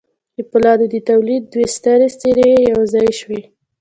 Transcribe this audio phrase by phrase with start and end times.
[0.35, 3.41] د پولادو د تولید دوې سترې څېرې یو ځای شوې